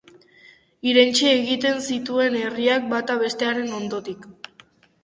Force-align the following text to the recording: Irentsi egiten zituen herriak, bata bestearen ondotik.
Irentsi 0.91 1.27
egiten 1.33 1.83
zituen 1.91 2.39
herriak, 2.41 2.89
bata 2.97 3.21
bestearen 3.27 3.79
ondotik. 3.83 4.29